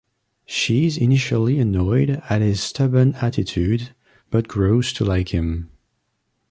She 0.47 0.87
is 0.87 0.97
initially 0.97 1.59
annoyed 1.59 2.09
at 2.27 2.41
his 2.41 2.59
stubborn 2.59 3.13
attitude, 3.21 3.93
but 4.31 4.47
grows 4.47 4.91
to 4.93 5.05
like 5.05 5.29
him. 5.29 5.69